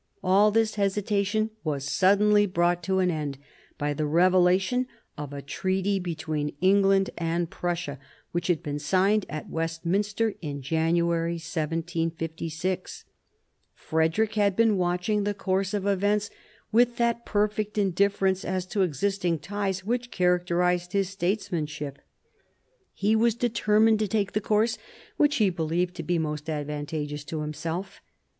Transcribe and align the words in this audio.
■ 0.01 0.03
All 0.23 0.49
this 0.49 0.77
hesitation 0.81 1.51
was 1.63 1.85
suddenly 1.87 2.47
brought 2.47 2.81
to 2.85 2.97
an 2.97 3.11
end 3.11 3.37
by 3.77 3.89
I 3.89 3.93
the 3.93 4.07
revelation 4.07 4.87
of 5.15 5.31
a 5.31 5.43
treaty 5.43 5.99
between 5.99 6.55
England 6.59 7.11
and 7.19 7.47
Prussia 7.51 7.91
l 7.91 7.97
which 8.31 8.47
had 8.47 8.63
been 8.63 8.79
signed 8.79 9.27
at 9.29 9.51
Westminster 9.51 10.33
in 10.41 10.63
January 10.63 11.33
1756. 11.35 13.03
J 13.03 13.07
Frederick 13.75 14.33
had 14.33 14.55
been 14.55 14.75
watching 14.75 15.23
the 15.23 15.35
course 15.35 15.71
of 15.71 15.85
events 15.85 16.31
with 16.71 16.97
that 16.97 17.23
perfect 17.23 17.77
indifference 17.77 18.43
as 18.43 18.65
to 18.65 18.81
existing 18.81 19.37
ties 19.37 19.85
which 19.85 20.09
characterised 20.09 20.93
his 20.93 21.09
statesmanship. 21.09 21.99
He 22.95 23.15
was 23.15 23.35
determined 23.35 23.99
to 23.99 24.07
take 24.07 24.31
the 24.31 24.41
course 24.41 24.79
which 25.17 25.35
he 25.35 25.51
believed 25.51 25.93
to 25.97 26.01
be 26.01 26.17
most 26.17 26.45
advan 26.45 26.87
tageous 26.87 27.23
to 27.27 27.41
himself. 27.41 28.01